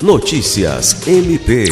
[0.00, 1.64] Notícias MP.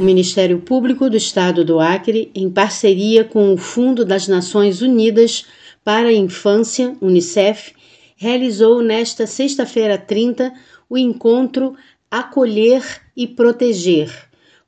[0.00, 5.46] O Ministério Público do Estado do Acre, em parceria com o Fundo das Nações Unidas
[5.84, 7.72] para a Infância, UNICEF,
[8.16, 10.52] realizou nesta sexta-feira 30
[10.90, 11.76] o encontro
[12.10, 12.82] Acolher
[13.16, 14.10] e Proteger,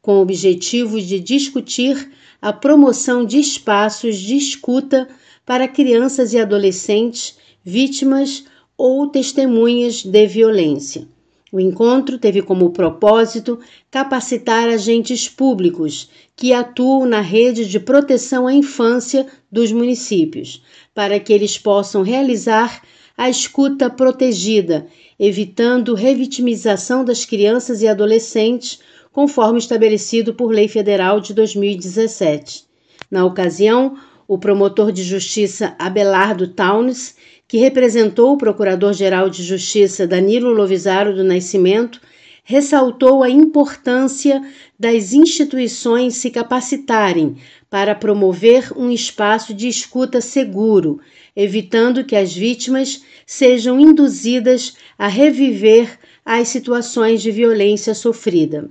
[0.00, 5.08] com o objetivo de discutir a promoção de espaços de escuta
[5.44, 8.44] para crianças e adolescentes vítimas
[8.78, 11.08] ou testemunhas de violência.
[11.52, 13.58] O encontro teve como propósito
[13.90, 20.62] capacitar agentes públicos que atuam na rede de proteção à infância dos municípios,
[20.94, 22.82] para que eles possam realizar
[23.16, 24.86] a escuta protegida,
[25.18, 28.78] evitando revitimização das crianças e adolescentes,
[29.12, 32.64] conforme estabelecido por Lei Federal de 2017.
[33.10, 33.96] Na ocasião,
[34.30, 37.16] o promotor de justiça Abelardo Taunes
[37.48, 42.00] que representou o Procurador-Geral de Justiça Danilo Lovisaro do Nascimento,
[42.44, 44.40] ressaltou a importância
[44.78, 47.38] das instituições se capacitarem
[47.68, 51.00] para promover um espaço de escuta seguro,
[51.34, 58.70] evitando que as vítimas sejam induzidas a reviver as situações de violência sofrida.